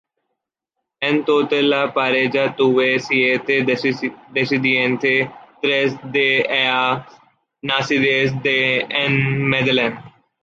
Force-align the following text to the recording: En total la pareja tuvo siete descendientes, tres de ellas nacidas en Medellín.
En 0.99 1.25
total 1.25 1.69
la 1.69 1.93
pareja 1.93 2.55
tuvo 2.55 2.81
siete 2.97 3.63
descendientes, 4.33 5.29
tres 5.61 5.95
de 6.11 6.39
ellas 6.39 7.03
nacidas 7.61 8.33
en 8.43 9.43
Medellín. 9.43 9.99